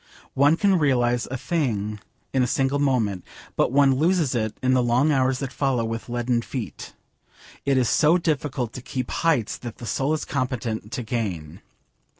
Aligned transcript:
One 0.33 0.57
can 0.57 0.79
realise 0.79 1.27
a 1.29 1.37
thing 1.37 1.99
in 2.33 2.41
a 2.41 2.47
single 2.47 2.79
moment, 2.79 3.23
but 3.55 3.71
one 3.71 3.93
loses 3.93 4.33
it 4.33 4.57
in 4.63 4.73
the 4.73 4.81
long 4.81 5.11
hours 5.11 5.37
that 5.37 5.53
follow 5.53 5.85
with 5.85 6.09
leaden 6.09 6.41
feet. 6.41 6.95
It 7.67 7.77
is 7.77 7.87
so 7.87 8.17
difficult 8.17 8.73
to 8.73 8.81
keep 8.81 9.11
'heights 9.11 9.59
that 9.59 9.77
the 9.77 9.85
soul 9.85 10.15
is 10.15 10.25
competent 10.25 10.91
to 10.93 11.03
gain.' 11.03 11.61